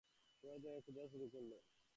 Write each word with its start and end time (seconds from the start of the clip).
সবাই 0.43 0.57
তাকে 0.59 0.79
খোঁজা 0.85 1.03
শুরু 1.11 1.25
করলো। 1.33 1.57